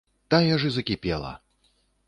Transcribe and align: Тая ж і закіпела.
Тая 0.33 0.57
ж 0.63 0.67
і 0.71 0.71
закіпела. 0.79 1.39